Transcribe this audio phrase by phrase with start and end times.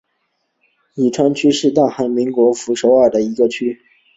[0.95, 3.79] 衿川区是大韩民国首都首尔特别市的一个区。